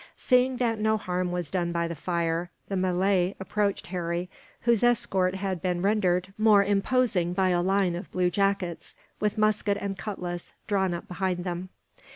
[0.17, 4.31] Seeing that no harm was done by the fire, the Malay approached Harry,
[4.61, 9.77] whose escort had been rendered more imposing by a line of blue jackets, with musket
[9.79, 11.69] and cutlass, drawn up behind them.